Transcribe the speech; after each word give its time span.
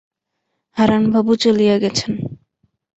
হারানবাবু 0.77 1.31
চলিয়া 1.43 1.75
গেছেন। 1.83 2.11